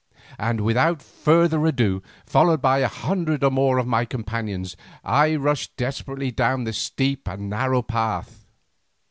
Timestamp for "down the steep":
6.31-7.27